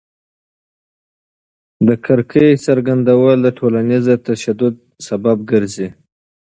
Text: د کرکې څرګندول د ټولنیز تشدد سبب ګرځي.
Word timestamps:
د 1.87 1.89
کرکې 2.05 2.47
څرګندول 2.65 3.37
د 3.43 3.47
ټولنیز 3.57 4.05
تشدد 4.27 4.75
سبب 5.07 5.37
ګرځي. 5.51 5.89